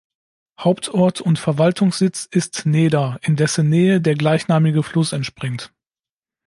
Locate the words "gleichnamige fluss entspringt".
4.15-5.71